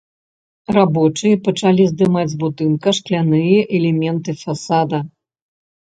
Рабочыя 0.77 1.35
пачалі 1.49 1.83
здымаць 1.91 2.25
з 2.33 2.41
будынка 2.47 2.97
шкляныя 3.03 3.59
элементы 3.81 4.31
фасада. 4.45 5.07